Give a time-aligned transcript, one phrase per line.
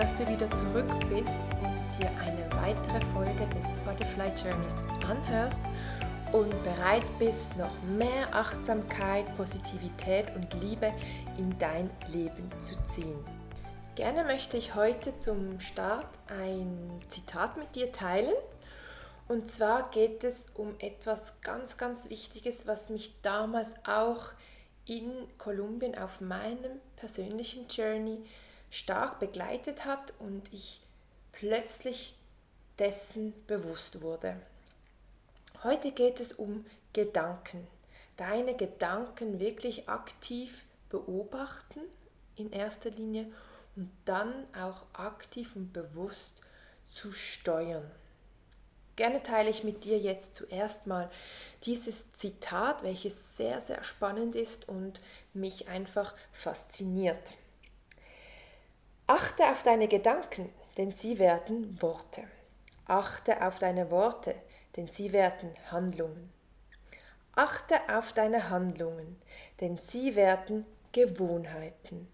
[0.00, 5.60] dass du wieder zurück bist und dir eine weitere Folge des Butterfly Journeys anhörst
[6.32, 10.90] und bereit bist, noch mehr Achtsamkeit, Positivität und Liebe
[11.36, 13.18] in dein Leben zu ziehen.
[13.94, 18.32] Gerne möchte ich heute zum Start ein Zitat mit dir teilen.
[19.28, 24.30] Und zwar geht es um etwas ganz, ganz Wichtiges, was mich damals auch
[24.86, 28.24] in Kolumbien auf meinem persönlichen Journey
[28.70, 30.80] stark begleitet hat und ich
[31.32, 32.14] plötzlich
[32.78, 34.36] dessen bewusst wurde.
[35.62, 37.66] Heute geht es um Gedanken.
[38.16, 41.80] Deine Gedanken wirklich aktiv beobachten
[42.36, 43.26] in erster Linie
[43.76, 46.40] und dann auch aktiv und bewusst
[46.92, 47.90] zu steuern.
[48.96, 51.10] Gerne teile ich mit dir jetzt zuerst mal
[51.62, 55.00] dieses Zitat, welches sehr, sehr spannend ist und
[55.32, 57.32] mich einfach fasziniert.
[59.12, 62.22] Achte auf deine Gedanken, denn sie werden Worte.
[62.86, 64.36] Achte auf deine Worte,
[64.76, 66.32] denn sie werden Handlungen.
[67.34, 69.20] Achte auf deine Handlungen,
[69.60, 72.06] denn sie werden Gewohnheiten.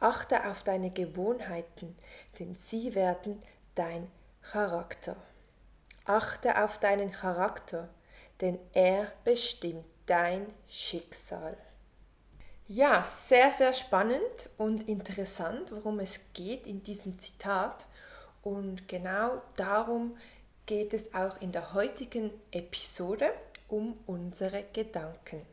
[0.00, 1.96] Achte auf deine Gewohnheiten,
[2.40, 3.40] denn sie werden
[3.76, 4.10] dein
[4.42, 5.14] Charakter.
[6.04, 7.90] Achte auf deinen Charakter,
[8.40, 11.56] denn er bestimmt dein Schicksal.
[12.70, 17.86] Ja, sehr, sehr spannend und interessant, worum es geht in diesem Zitat.
[18.42, 20.18] Und genau darum
[20.66, 23.32] geht es auch in der heutigen Episode
[23.68, 25.46] um unsere Gedanken.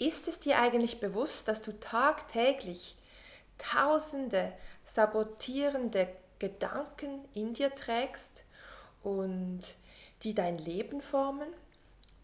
[0.00, 2.96] Ist es dir eigentlich bewusst, dass du tagtäglich
[3.56, 4.52] tausende
[4.84, 6.08] sabotierende
[6.40, 8.42] Gedanken in dir trägst
[9.04, 9.60] und
[10.24, 11.54] die dein Leben formen?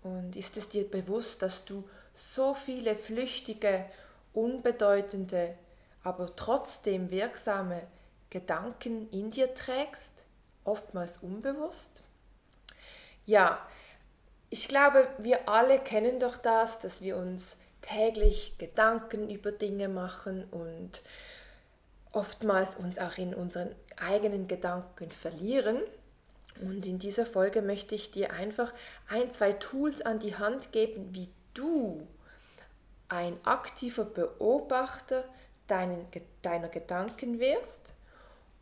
[0.03, 1.85] Und ist es dir bewusst, dass du
[2.21, 3.87] so viele flüchtige,
[4.35, 5.55] unbedeutende,
[6.03, 7.83] aber trotzdem wirksame
[8.29, 10.13] Gedanken in dir trägst,
[10.65, 12.03] oftmals unbewusst?
[13.25, 13.67] Ja,
[14.51, 20.45] ich glaube, wir alle kennen doch das, dass wir uns täglich Gedanken über Dinge machen
[20.51, 21.03] und
[22.13, 25.81] oftmals uns auch in unseren eigenen Gedanken verlieren.
[26.61, 28.73] Und in dieser Folge möchte ich dir einfach
[29.09, 32.07] ein, zwei Tools an die Hand geben, wie du
[33.09, 35.25] ein aktiver Beobachter
[35.67, 36.07] deinen,
[36.43, 37.95] deiner Gedanken wirst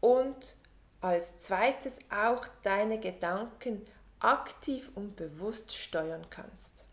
[0.00, 0.56] und
[1.00, 3.86] als zweites auch deine Gedanken
[4.20, 6.84] aktiv und bewusst steuern kannst.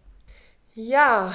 [0.73, 1.34] Ja,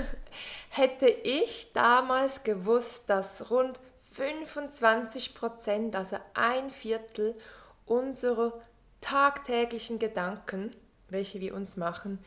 [0.70, 3.78] hätte ich damals gewusst, dass rund
[4.12, 7.36] 25 Prozent, also ein Viertel
[7.86, 8.58] unserer
[9.00, 10.74] tagtäglichen Gedanken,
[11.08, 12.24] welche wir uns machen,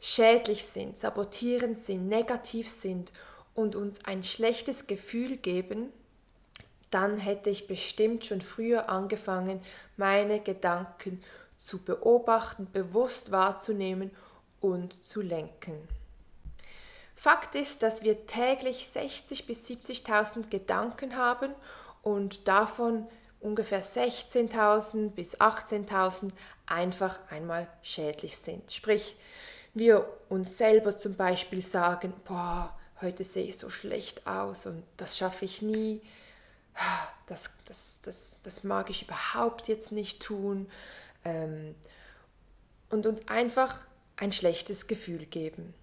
[0.00, 3.12] schädlich sind, sabotierend sind, negativ sind
[3.54, 5.92] und uns ein schlechtes Gefühl geben,
[6.90, 9.60] dann hätte ich bestimmt schon früher angefangen,
[9.96, 11.22] meine Gedanken
[11.56, 14.10] zu beobachten, bewusst wahrzunehmen
[14.60, 15.76] und zu lenken.
[17.14, 21.54] Fakt ist, dass wir täglich 60.000 bis 70.000 Gedanken haben
[22.02, 23.06] und davon
[23.40, 26.30] ungefähr 16.000 bis 18.000
[26.66, 28.72] einfach einmal schädlich sind.
[28.72, 29.16] Sprich,
[29.74, 35.16] wir uns selber zum Beispiel sagen, boah, heute sehe ich so schlecht aus und das
[35.16, 36.00] schaffe ich nie,
[37.26, 40.68] das, das, das, das mag ich überhaupt jetzt nicht tun.
[41.24, 41.74] Ähm,
[42.90, 43.78] und uns einfach
[44.16, 45.74] ein schlechtes Gefühl geben.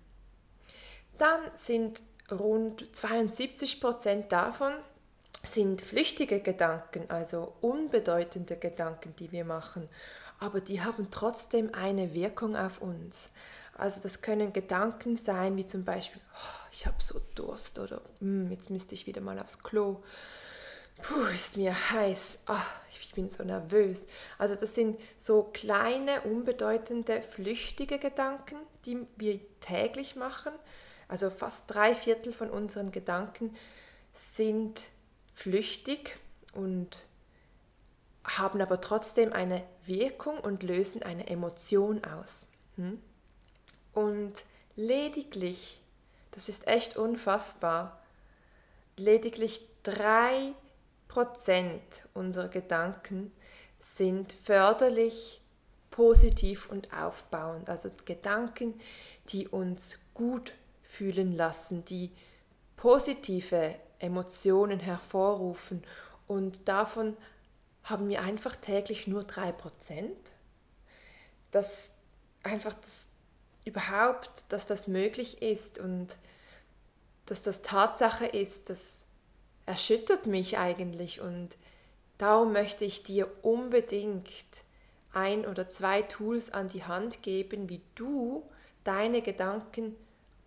[1.18, 4.74] Dann sind rund 72 Prozent davon
[5.44, 9.88] sind flüchtige Gedanken, also unbedeutende Gedanken, die wir machen,
[10.40, 13.30] aber die haben trotzdem eine Wirkung auf uns.
[13.78, 18.52] Also das können Gedanken sein, wie zum Beispiel, oh, ich habe so Durst oder hm,
[18.52, 20.04] jetzt müsste ich wieder mal aufs Klo.
[21.02, 22.40] Puh, ist mir heiß.
[22.48, 22.56] Oh,
[22.90, 24.08] ich bin so nervös.
[24.40, 30.54] Also das sind so kleine, unbedeutende, flüchtige Gedanken, die wir täglich machen.
[31.08, 33.56] Also fast drei Viertel von unseren Gedanken
[34.14, 34.90] sind
[35.34, 36.18] flüchtig
[36.54, 37.04] und
[38.28, 42.46] haben aber trotzdem eine Wirkung und lösen eine Emotion aus.
[42.76, 43.02] Hm?
[43.94, 44.34] Und
[44.76, 45.82] lediglich,
[46.32, 48.00] Das ist echt unfassbar.
[48.96, 50.54] Lediglich 3%
[52.14, 53.32] unserer Gedanken
[53.82, 55.42] sind förderlich,
[55.90, 57.70] positiv und aufbauend.
[57.72, 58.80] Also Gedanken,
[59.30, 60.54] die uns gut
[60.84, 62.12] fühlen lassen, die
[62.76, 65.84] positive Emotionen hervorrufen.
[66.28, 67.18] Und davon
[67.90, 70.12] haben wir einfach täglich nur 3%.
[71.52, 71.92] Das
[72.44, 73.08] einfach das
[73.66, 76.18] überhaupt, dass das möglich ist und
[77.26, 79.02] dass das Tatsache ist, das
[79.66, 81.50] erschüttert mich eigentlich und
[82.18, 84.36] darum möchte ich dir unbedingt
[85.12, 88.50] ein oder zwei Tools an die Hand geben, wie du
[88.86, 89.96] deine Gedanken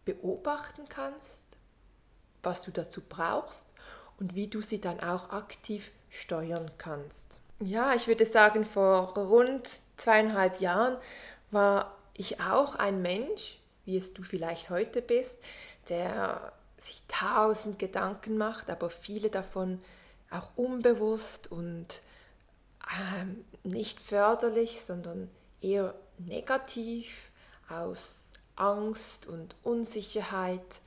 [0.06, 1.40] beobachten kannst,
[2.42, 3.66] was du dazu brauchst
[4.20, 7.38] und wie du sie dann auch aktiv steuern kannst.
[7.58, 10.96] Ja, ich würde sagen, vor rund zweieinhalb Jahren
[11.50, 15.38] war ich auch ein Mensch, wie es du vielleicht heute bist,
[15.88, 19.80] der sich tausend Gedanken macht, aber viele davon
[20.30, 22.00] auch unbewusst und
[23.20, 25.28] ähm, nicht förderlich, sondern
[25.60, 27.30] eher negativ
[27.68, 28.16] aus
[28.56, 30.80] Angst und Unsicherheit.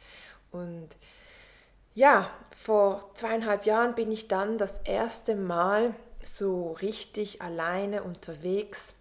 [0.52, 0.90] Und
[1.96, 8.96] ja, vor zweieinhalb Jahren bin ich dann das erste Mal so richtig alleine unterwegs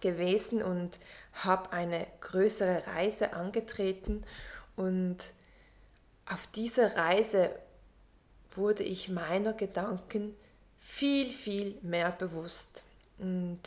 [0.00, 0.98] gewesen und
[1.32, 4.24] habe eine größere Reise angetreten
[4.76, 5.16] und
[6.26, 7.50] auf dieser Reise
[8.54, 10.36] wurde ich meiner Gedanken
[10.78, 12.84] viel, viel mehr bewusst.
[13.18, 13.60] Und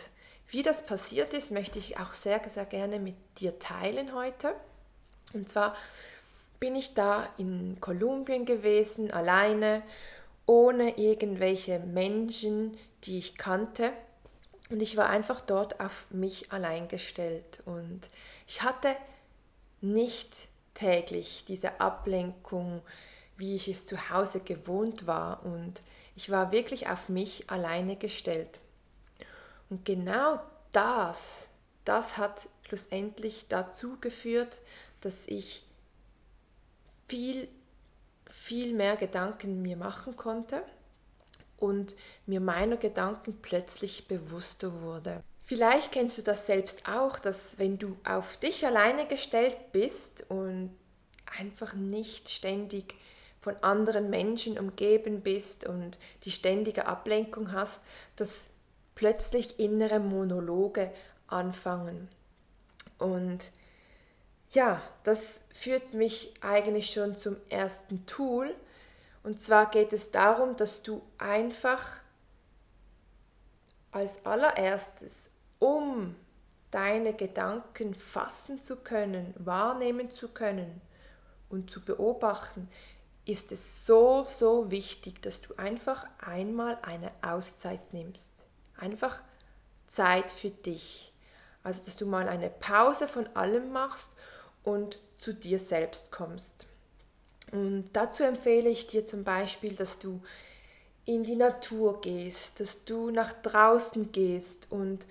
[0.48, 4.54] wie das passiert ist, möchte ich auch sehr, sehr gerne mit dir teilen heute.
[5.34, 5.76] Und zwar
[6.62, 9.82] bin ich da in Kolumbien gewesen, alleine,
[10.46, 13.92] ohne irgendwelche Menschen, die ich kannte.
[14.70, 17.64] Und ich war einfach dort auf mich allein gestellt.
[17.66, 18.02] Und
[18.48, 18.96] ich hatte
[19.82, 20.38] nicht
[20.76, 22.84] täglich diese Ablenkung,
[23.38, 25.44] wie ich es zu Hause gewohnt war.
[25.44, 25.82] Und
[26.16, 28.60] ich war wirklich auf mich alleine gestellt.
[29.72, 30.40] Und genau
[30.74, 31.48] das,
[31.86, 34.60] das hat schlussendlich dazu geführt,
[35.02, 35.66] dass ich
[37.12, 37.50] viel,
[38.30, 40.64] viel mehr Gedanken mir machen konnte
[41.58, 41.94] und
[42.26, 45.22] mir meiner Gedanken plötzlich bewusster wurde.
[45.44, 50.72] Vielleicht kennst du das selbst auch, dass wenn du auf dich alleine gestellt bist und
[51.38, 52.96] einfach nicht ständig
[53.42, 57.82] von anderen Menschen umgeben bist und die ständige Ablenkung hast,
[58.16, 58.48] dass
[58.96, 60.94] plötzlich innere Monologe
[61.28, 62.08] anfangen.
[62.98, 63.40] Und
[64.52, 68.54] ja, das führt mich eigentlich schon zum ersten Tool.
[69.24, 71.86] Und zwar geht es darum, dass du einfach
[73.92, 76.16] als allererstes, um
[76.72, 80.82] deine Gedanken fassen zu können, wahrnehmen zu können
[81.50, 82.70] und zu beobachten,
[83.26, 88.32] ist es so, so wichtig, dass du einfach einmal eine Auszeit nimmst.
[88.78, 89.22] Einfach
[89.88, 91.14] Zeit für dich.
[91.64, 94.12] Also, dass du mal eine Pause von allem machst
[94.64, 96.68] und zu dir selbst kommst.
[97.52, 100.22] Und dazu empfehle ich dir zum Beispiel, dass du
[101.06, 105.06] in die Natur gehst, dass du nach draußen gehst und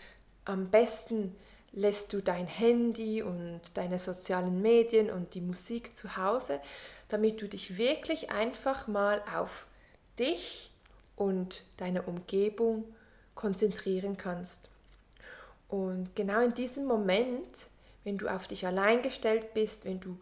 [0.44, 1.37] am besten
[1.73, 6.61] lässt du dein Handy und deine sozialen Medien und die Musik zu Hause,
[7.09, 9.66] damit du dich wirklich einfach mal auf
[10.19, 10.73] dich
[11.16, 12.85] und deine Umgebung
[13.35, 14.69] konzentrieren kannst.
[15.69, 17.69] Und genau in diesem Moment,
[18.04, 20.19] wenn du auf dich allein gestellt bist, wenn du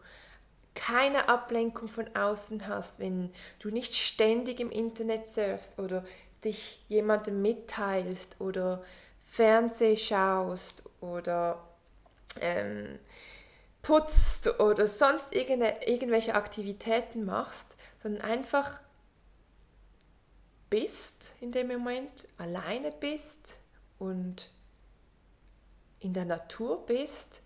[0.75, 6.05] keine Ablenkung von außen hast, wenn du nicht ständig im Internet surfst oder
[6.43, 8.83] dich jemandem mitteilst oder
[9.25, 11.61] Fernseh schaust oder
[12.39, 12.99] ähm,
[13.81, 18.79] putzt oder sonst irgendwelche Aktivitäten machst, sondern einfach
[20.69, 23.57] bist in dem Moment, alleine bist
[23.97, 24.49] und
[25.99, 27.41] in der Natur bist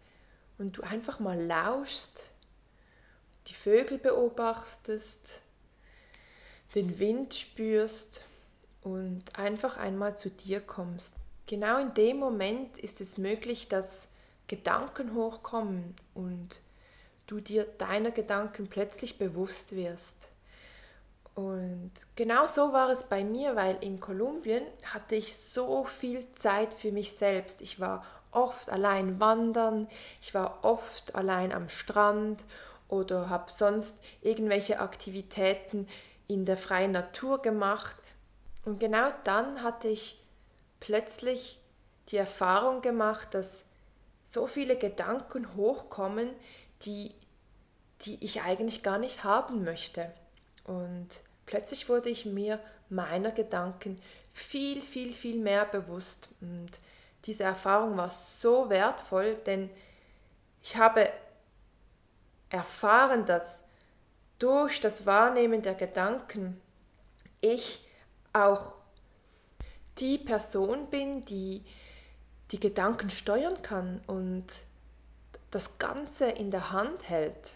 [0.57, 2.31] und du einfach mal lauschst,
[3.47, 5.41] die Vögel beobachtest,
[6.75, 8.21] den Wind spürst
[8.81, 11.17] und einfach einmal zu dir kommst.
[11.45, 14.07] Genau in dem Moment ist es möglich, dass
[14.47, 16.61] Gedanken hochkommen und
[17.27, 20.31] du dir deiner Gedanken plötzlich bewusst wirst.
[21.35, 26.73] Und genau so war es bei mir, weil in Kolumbien hatte ich so viel Zeit
[26.73, 27.61] für mich selbst.
[27.61, 29.87] Ich war oft allein wandern,
[30.21, 32.43] ich war oft allein am Strand
[32.87, 35.87] oder habe sonst irgendwelche Aktivitäten
[36.27, 37.95] in der freien Natur gemacht.
[38.65, 40.23] Und genau dann hatte ich
[40.79, 41.59] plötzlich
[42.09, 43.63] die Erfahrung gemacht, dass
[44.23, 46.29] so viele Gedanken hochkommen,
[46.85, 47.13] die
[48.05, 50.11] die ich eigentlich gar nicht haben möchte.
[50.65, 51.07] Und
[51.45, 52.59] plötzlich wurde ich mir
[52.89, 53.99] meiner Gedanken
[54.31, 56.29] viel, viel, viel mehr bewusst.
[56.41, 56.71] Und
[57.25, 59.69] diese Erfahrung war so wertvoll, denn
[60.61, 61.09] ich habe
[62.49, 63.61] erfahren, dass
[64.39, 66.61] durch das Wahrnehmen der Gedanken
[67.41, 67.87] ich
[68.33, 68.75] auch
[69.99, 71.63] die Person bin, die
[72.51, 74.45] die Gedanken steuern kann und
[75.49, 77.55] das Ganze in der Hand hält.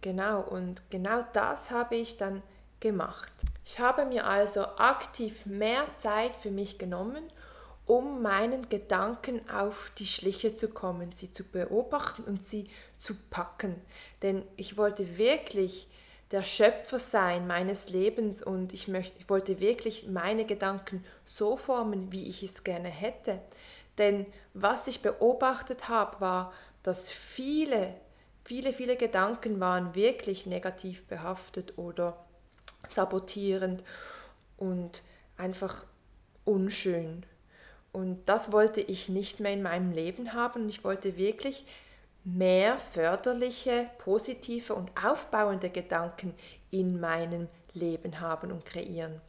[0.00, 2.42] Genau, und genau das habe ich dann
[2.80, 3.32] gemacht.
[3.64, 7.24] Ich habe mir also aktiv mehr Zeit für mich genommen,
[7.90, 13.74] um meinen Gedanken auf die Schliche zu kommen, sie zu beobachten und sie zu packen.
[14.22, 15.88] Denn ich wollte wirklich
[16.30, 22.12] der Schöpfer sein meines Lebens und ich, möchte, ich wollte wirklich meine Gedanken so formen,
[22.12, 23.40] wie ich es gerne hätte.
[23.98, 26.52] Denn was ich beobachtet habe, war,
[26.84, 27.92] dass viele,
[28.44, 32.24] viele, viele Gedanken waren wirklich negativ behaftet oder
[32.88, 33.82] sabotierend
[34.58, 35.02] und
[35.36, 35.86] einfach
[36.44, 37.26] unschön.
[37.92, 40.68] Und das wollte ich nicht mehr in meinem Leben haben.
[40.68, 41.64] Ich wollte wirklich
[42.24, 46.34] mehr förderliche, positive und aufbauende Gedanken
[46.70, 49.20] in meinem Leben haben und kreieren.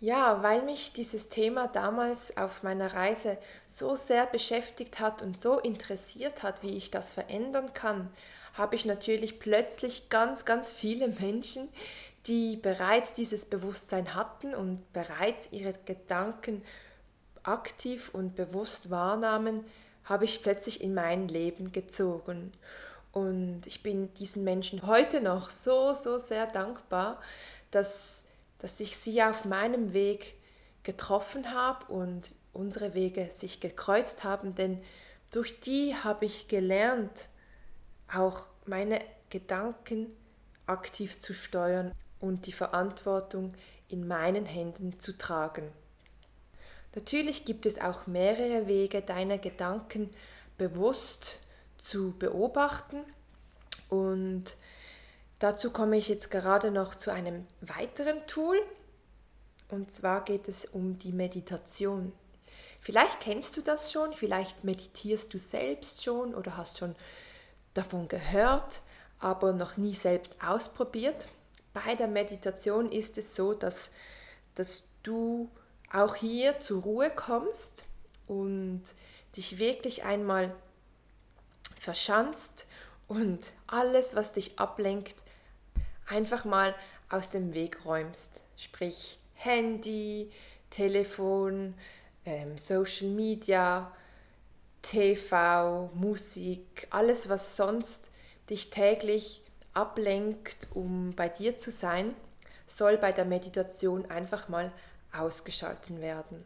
[0.00, 5.58] Ja, weil mich dieses Thema damals auf meiner Reise so sehr beschäftigt hat und so
[5.58, 8.10] interessiert hat, wie ich das verändern kann,
[8.52, 11.68] habe ich natürlich plötzlich ganz, ganz viele Menschen,
[12.26, 16.62] die bereits dieses Bewusstsein hatten und bereits ihre Gedanken
[17.44, 19.64] aktiv und bewusst wahrnahmen,
[20.04, 22.52] habe ich plötzlich in mein Leben gezogen.
[23.12, 27.20] Und ich bin diesen Menschen heute noch so, so sehr dankbar,
[27.70, 28.24] dass,
[28.58, 30.34] dass ich sie auf meinem Weg
[30.82, 34.80] getroffen habe und unsere Wege sich gekreuzt haben, denn
[35.30, 37.28] durch die habe ich gelernt,
[38.12, 40.14] auch meine Gedanken
[40.66, 43.54] aktiv zu steuern und die Verantwortung
[43.88, 45.70] in meinen Händen zu tragen.
[46.94, 50.10] Natürlich gibt es auch mehrere Wege, deine Gedanken
[50.56, 51.40] bewusst
[51.78, 53.04] zu beobachten.
[53.88, 54.56] Und
[55.40, 58.60] dazu komme ich jetzt gerade noch zu einem weiteren Tool.
[59.70, 62.12] Und zwar geht es um die Meditation.
[62.80, 66.94] Vielleicht kennst du das schon, vielleicht meditierst du selbst schon oder hast schon
[67.72, 68.82] davon gehört,
[69.18, 71.28] aber noch nie selbst ausprobiert.
[71.72, 73.88] Bei der Meditation ist es so, dass,
[74.54, 75.50] dass du
[75.94, 77.86] auch hier zur Ruhe kommst
[78.26, 78.82] und
[79.36, 80.54] dich wirklich einmal
[81.78, 82.66] verschanzt
[83.06, 85.14] und alles, was dich ablenkt,
[86.06, 86.74] einfach mal
[87.08, 88.40] aus dem Weg räumst.
[88.56, 90.30] Sprich Handy,
[90.70, 91.74] Telefon,
[92.24, 93.92] ähm, Social Media,
[94.82, 98.10] TV, Musik, alles, was sonst
[98.50, 99.42] dich täglich
[99.74, 102.14] ablenkt, um bei dir zu sein,
[102.66, 104.72] soll bei der Meditation einfach mal
[105.14, 106.44] ausgeschalten werden.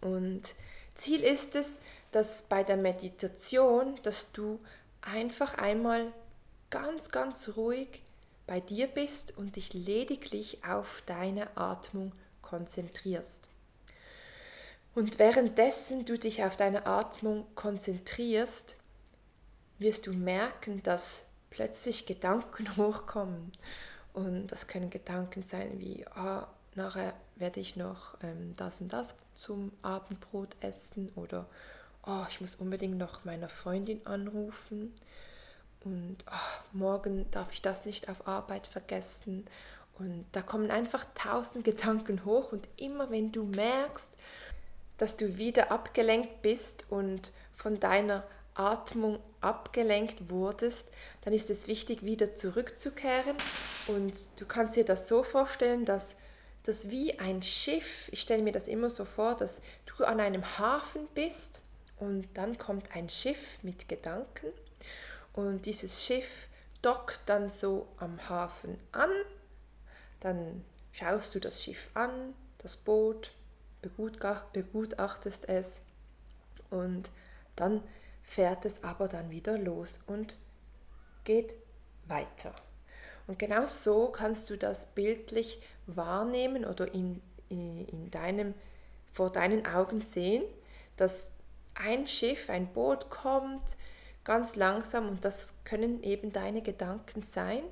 [0.00, 0.54] Und
[0.94, 1.78] Ziel ist es,
[2.12, 4.60] dass bei der Meditation, dass du
[5.00, 6.12] einfach einmal
[6.70, 8.02] ganz, ganz ruhig
[8.46, 12.12] bei dir bist und dich lediglich auf deine Atmung
[12.42, 13.48] konzentrierst.
[14.94, 18.76] Und währenddessen du dich auf deine Atmung konzentrierst,
[19.78, 23.52] wirst du merken, dass plötzlich Gedanken hochkommen.
[24.12, 29.16] Und das können Gedanken sein wie, ah, nachher werde ich noch ähm, das und das
[29.34, 31.46] zum Abendbrot essen oder
[32.06, 34.92] oh, ich muss unbedingt noch meiner Freundin anrufen
[35.84, 39.44] und oh, morgen darf ich das nicht auf Arbeit vergessen.
[39.98, 44.10] Und da kommen einfach tausend Gedanken hoch und immer wenn du merkst,
[44.98, 50.88] dass du wieder abgelenkt bist und von deiner Atmung abgelenkt wurdest,
[51.22, 53.36] dann ist es wichtig, wieder zurückzukehren.
[53.88, 56.14] Und du kannst dir das so vorstellen, dass
[56.64, 60.58] das wie ein Schiff, ich stelle mir das immer so vor, dass du an einem
[60.58, 61.60] Hafen bist
[61.98, 64.46] und dann kommt ein Schiff mit Gedanken
[65.34, 66.48] und dieses Schiff
[66.82, 69.10] dockt dann so am Hafen an.
[70.20, 73.32] Dann schaust du das Schiff an, das Boot,
[73.82, 75.80] begutachtest es
[76.70, 77.10] und
[77.56, 77.82] dann
[78.22, 80.34] fährt es aber dann wieder los und
[81.24, 81.54] geht
[82.06, 82.54] weiter.
[83.26, 88.54] Und genau so kannst du das bildlich wahrnehmen oder in, in, in deinem,
[89.12, 90.44] vor deinen Augen sehen,
[90.96, 91.32] dass
[91.74, 93.76] ein Schiff, ein Boot kommt,
[94.24, 97.62] ganz langsam und das können eben deine Gedanken sein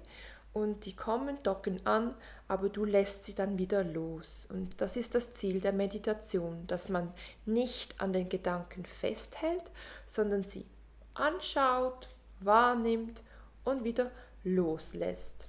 [0.53, 2.15] und die kommen, docken an,
[2.47, 4.47] aber du lässt sie dann wieder los.
[4.51, 7.13] Und das ist das Ziel der Meditation, dass man
[7.47, 9.65] nicht an den Gedanken festhält,
[10.07, 10.67] sondern sie
[11.15, 12.09] anschaut,
[12.41, 13.23] wahrnimmt
[13.65, 14.11] und wieder
[14.45, 15.49] loslässt.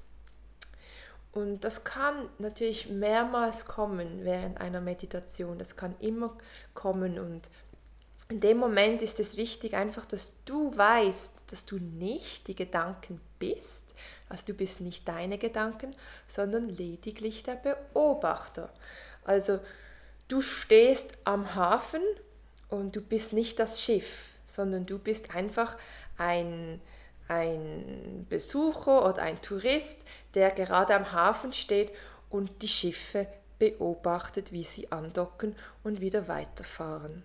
[1.32, 5.58] Und das kann natürlich mehrmals kommen während einer Meditation.
[5.58, 6.38] Das kann immer
[6.74, 7.50] kommen und
[8.30, 13.20] in dem Moment ist es wichtig einfach, dass du weißt, dass du nicht die Gedanken
[13.38, 13.86] bist,
[14.30, 15.92] also du bist nicht deine Gedanken,
[16.28, 18.74] sondern lediglich der Beobachter.
[19.24, 19.60] Also
[20.30, 22.02] du stehst am Hafen
[22.70, 25.78] und du bist nicht das Schiff, sondern du bist einfach
[26.18, 26.82] ein,
[27.28, 30.00] ein Besucher oder ein Tourist,
[30.34, 31.92] der gerade am Hafen steht
[32.30, 33.28] und die Schiffe
[33.60, 37.24] beobachtet, wie sie andocken und wieder weiterfahren.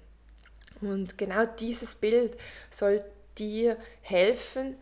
[0.80, 2.36] Und genau dieses Bild
[2.70, 3.04] soll
[3.38, 4.76] dir helfen,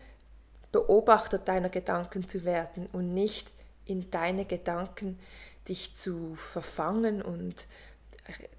[0.72, 3.50] Beobachter deiner Gedanken zu werden und nicht
[3.86, 5.18] in deine Gedanken
[5.68, 7.66] dich zu verfangen und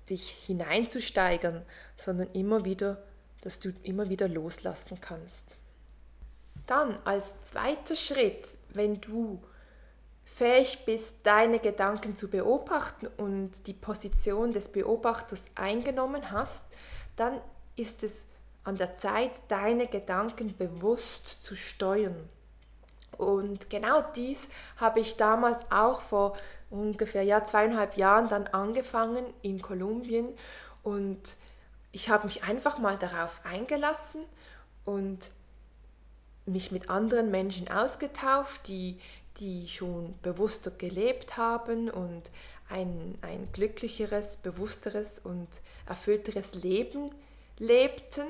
[0.09, 1.63] dich hineinzusteigern,
[1.97, 3.03] sondern immer wieder,
[3.41, 5.57] dass du immer wieder loslassen kannst.
[6.67, 9.41] Dann als zweiter Schritt, wenn du
[10.25, 16.61] fähig bist, deine Gedanken zu beobachten und die Position des Beobachters eingenommen hast,
[17.15, 17.41] dann
[17.75, 18.25] ist es
[18.63, 22.29] an der Zeit, deine Gedanken bewusst zu steuern.
[23.17, 26.37] Und genau dies habe ich damals auch vor
[26.69, 30.27] ungefähr ja, zweieinhalb Jahren dann angefangen in Kolumbien
[30.83, 31.37] und
[31.91, 34.21] ich habe mich einfach mal darauf eingelassen
[34.85, 35.31] und
[36.47, 38.99] mich mit anderen Menschen ausgetauscht, die,
[39.39, 42.31] die schon bewusster gelebt haben und
[42.69, 45.47] ein, ein glücklicheres, bewussteres und
[45.85, 47.11] erfüllteres Leben
[47.57, 48.25] lebten.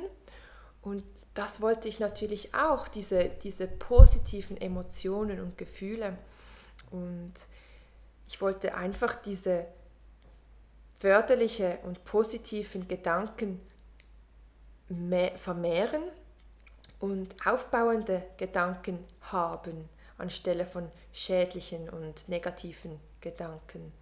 [0.81, 6.17] Und das wollte ich natürlich auch, diese, diese positiven Emotionen und Gefühle.
[6.91, 7.33] Und
[8.27, 9.65] ich wollte einfach diese
[10.99, 13.59] förderliche und positiven Gedanken
[15.37, 16.03] vermehren
[16.99, 23.93] und aufbauende Gedanken haben anstelle von schädlichen und negativen Gedanken.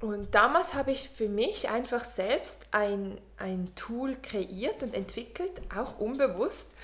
[0.00, 5.98] Und damals habe ich für mich einfach selbst ein, ein Tool kreiert und entwickelt, auch
[5.98, 6.76] unbewusst,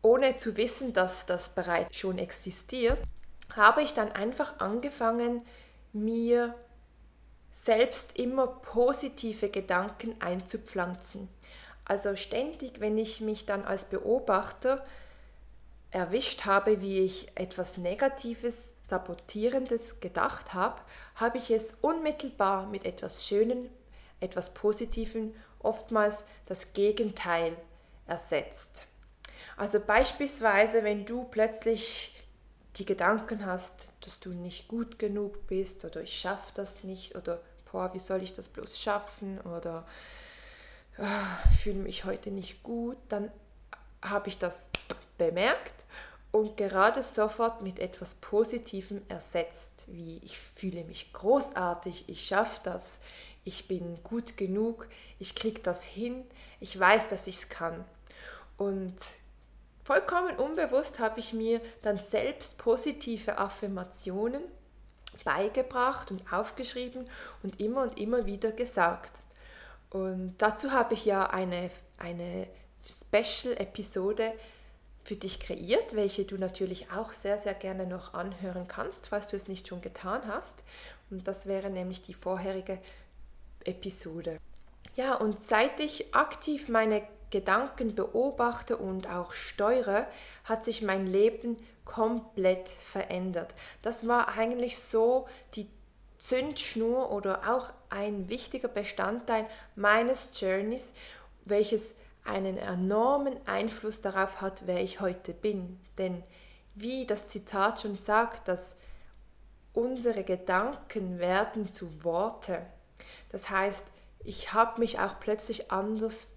[0.00, 2.98] ohne zu wissen, dass das bereits schon existiert,
[3.54, 5.42] habe ich dann einfach angefangen,
[5.92, 6.54] mir
[7.52, 11.28] selbst immer positive Gedanken einzupflanzen.
[11.84, 14.84] Also ständig, wenn ich mich dann als Beobachter
[15.90, 20.80] erwischt habe, wie ich etwas Negatives, Sabotierendes gedacht habe,
[21.16, 23.68] habe ich es unmittelbar mit etwas Schönem,
[24.20, 27.56] etwas Positivem, oftmals das Gegenteil
[28.06, 28.86] ersetzt.
[29.56, 32.14] Also beispielsweise, wenn du plötzlich
[32.76, 37.40] die Gedanken hast, dass du nicht gut genug bist oder ich schaffe das nicht oder
[37.70, 39.86] boah, wie soll ich das bloß schaffen oder
[40.98, 43.30] ich fühle mich heute nicht gut, dann
[44.02, 44.70] habe ich das
[45.16, 45.84] bemerkt
[46.32, 52.98] und gerade sofort mit etwas Positivem ersetzt, wie ich fühle mich großartig, ich schaffe das,
[53.44, 56.24] ich bin gut genug, ich kriege das hin,
[56.60, 57.84] ich weiß, dass ich es kann.
[58.56, 58.96] Und
[59.84, 64.42] vollkommen unbewusst habe ich mir dann selbst positive Affirmationen
[65.24, 67.08] beigebracht und aufgeschrieben
[67.42, 69.12] und immer und immer wieder gesagt.
[69.92, 72.46] Und dazu habe ich ja eine, eine
[72.86, 74.32] Special-Episode
[75.04, 79.36] für dich kreiert, welche du natürlich auch sehr, sehr gerne noch anhören kannst, falls du
[79.36, 80.62] es nicht schon getan hast.
[81.10, 82.78] Und das wäre nämlich die vorherige
[83.64, 84.38] Episode.
[84.96, 90.06] Ja, und seit ich aktiv meine Gedanken beobachte und auch steuere,
[90.44, 93.54] hat sich mein Leben komplett verändert.
[93.82, 95.68] Das war eigentlich so die
[96.22, 100.92] Zündschnur oder auch ein wichtiger Bestandteil meines Journeys,
[101.44, 105.80] welches einen enormen Einfluss darauf hat, wer ich heute bin.
[105.98, 106.22] Denn
[106.76, 108.76] wie das Zitat schon sagt, dass
[109.72, 112.64] unsere Gedanken werden zu Worte.
[113.30, 113.84] Das heißt,
[114.22, 116.34] ich habe mich auch plötzlich anders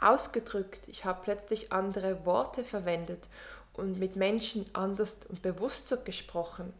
[0.00, 3.28] ausgedrückt, ich habe plötzlich andere Worte verwendet
[3.72, 6.72] und mit Menschen anders und bewusster gesprochen.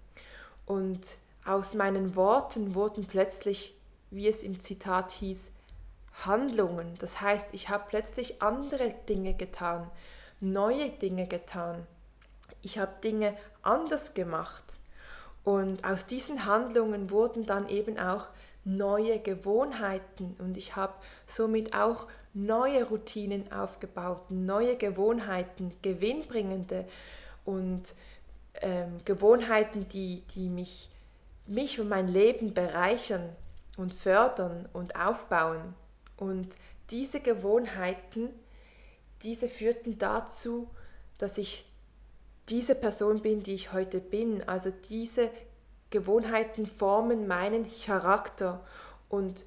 [0.66, 1.06] Und
[1.48, 3.74] aus meinen Worten wurden plötzlich,
[4.10, 5.50] wie es im Zitat hieß,
[6.24, 6.96] Handlungen.
[6.98, 9.90] Das heißt, ich habe plötzlich andere Dinge getan,
[10.40, 11.86] neue Dinge getan.
[12.62, 14.64] Ich habe Dinge anders gemacht.
[15.44, 18.26] Und aus diesen Handlungen wurden dann eben auch
[18.64, 20.92] neue Gewohnheiten und ich habe
[21.26, 26.84] somit auch neue Routinen aufgebaut, neue Gewohnheiten, gewinnbringende
[27.44, 27.94] und
[28.60, 30.90] ähm, Gewohnheiten, die, die mich,
[31.48, 33.34] mich und mein Leben bereichern
[33.76, 35.74] und fördern und aufbauen.
[36.16, 36.48] Und
[36.90, 38.30] diese Gewohnheiten,
[39.22, 40.68] diese führten dazu,
[41.18, 41.66] dass ich
[42.48, 44.46] diese Person bin, die ich heute bin.
[44.48, 45.30] Also diese
[45.90, 48.64] Gewohnheiten formen meinen Charakter
[49.08, 49.44] und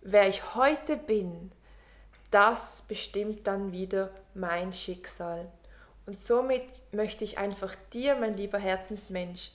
[0.00, 1.50] wer ich heute bin,
[2.30, 5.50] das bestimmt dann wieder mein Schicksal.
[6.06, 9.52] Und somit möchte ich einfach dir, mein lieber Herzensmensch,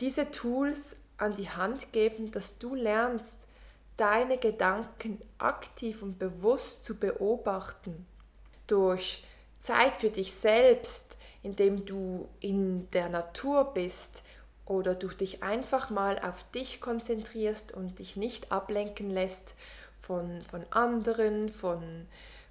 [0.00, 3.46] diese Tools an die Hand geben, dass du lernst,
[3.96, 8.06] deine Gedanken aktiv und bewusst zu beobachten.
[8.66, 9.22] Durch
[9.58, 14.24] Zeit für dich selbst, indem du in der Natur bist
[14.66, 19.54] oder du dich einfach mal auf dich konzentrierst und dich nicht ablenken lässt
[20.00, 22.06] von, von anderen, von,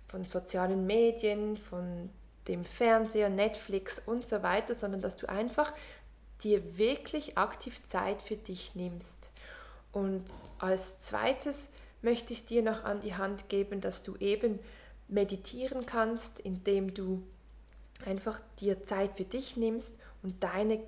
[0.08, 2.10] von sozialen Medien, von
[2.48, 5.74] dem Fernseher, Netflix und so weiter, sondern dass du einfach
[6.43, 9.30] dir wirklich aktiv Zeit für dich nimmst.
[9.91, 10.24] Und
[10.60, 11.69] als zweites
[12.02, 14.60] möchte ich dir noch an die Hand geben, dass du eben
[15.08, 17.24] meditieren kannst, indem du
[18.06, 20.82] einfach dir Zeit für dich nimmst und deine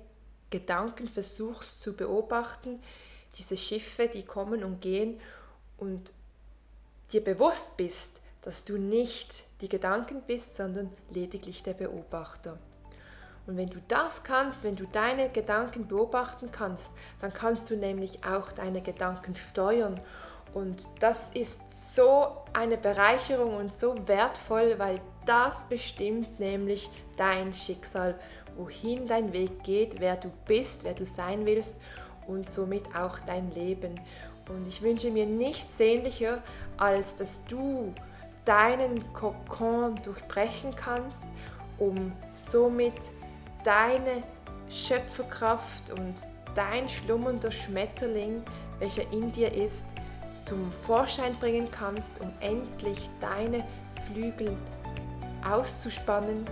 [0.50, 2.80] Gedanken versuchst zu beobachten,
[3.38, 5.20] diese Schiffe, die kommen und gehen
[5.76, 6.12] und
[7.12, 12.58] dir bewusst bist, dass du nicht die Gedanken bist, sondern lediglich der Beobachter.
[13.46, 18.24] Und wenn du das kannst, wenn du deine Gedanken beobachten kannst, dann kannst du nämlich
[18.24, 20.00] auch deine Gedanken steuern.
[20.52, 28.18] Und das ist so eine Bereicherung und so wertvoll, weil das bestimmt nämlich dein Schicksal,
[28.56, 31.80] wohin dein Weg geht, wer du bist, wer du sein willst
[32.26, 34.00] und somit auch dein Leben.
[34.48, 36.42] Und ich wünsche mir nichts sehnlicher,
[36.76, 37.92] als dass du
[38.44, 41.24] deinen Kokon durchbrechen kannst,
[41.78, 42.94] um somit
[43.66, 44.22] deine
[44.70, 46.14] Schöpferkraft und
[46.54, 48.42] dein schlummernder Schmetterling,
[48.78, 49.84] welcher in dir ist,
[50.46, 53.64] zum Vorschein bringen kannst, um endlich deine
[54.06, 54.56] Flügel
[55.48, 56.44] auszuspannen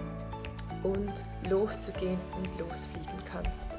[0.83, 1.13] und
[1.49, 3.74] loszugehen und losfliegen kannst.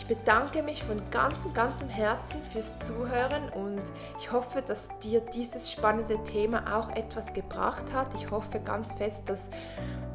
[0.00, 3.82] Ich bedanke mich von ganzem, ganzem Herzen fürs Zuhören und
[4.18, 8.08] ich hoffe, dass dir dieses spannende Thema auch etwas gebracht hat.
[8.14, 9.50] Ich hoffe ganz fest, dass,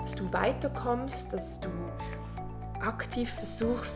[0.01, 1.69] dass du weiterkommst, dass du
[2.81, 3.95] aktiv versuchst,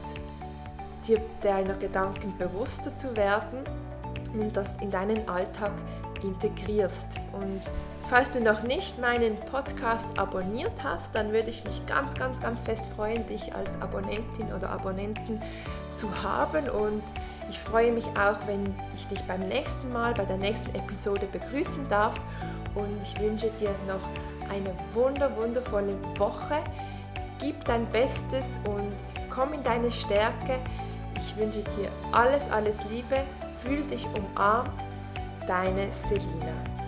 [1.08, 3.63] dir deiner Gedanken bewusster zu werden
[4.34, 5.71] und das in deinen Alltag
[6.23, 7.08] integrierst.
[7.34, 7.62] Und
[8.08, 12.62] falls du noch nicht meinen Podcast abonniert hast, dann würde ich mich ganz, ganz, ganz
[12.62, 15.41] fest freuen, dich als Abonnentin oder Abonnenten
[15.93, 16.69] zu haben.
[16.69, 17.03] Und
[17.49, 21.88] ich freue mich auch, wenn ich dich beim nächsten Mal, bei der nächsten Episode begrüßen
[21.89, 22.15] darf.
[22.75, 24.01] Und ich wünsche dir noch
[24.51, 26.58] eine wunder, wundervolle Woche.
[27.39, 28.91] Gib dein Bestes und
[29.29, 30.60] komm in deine Stärke.
[31.15, 33.23] Ich wünsche dir alles, alles Liebe.
[33.63, 34.88] Fühl dich umarmt.
[35.49, 36.79] Deine Selina.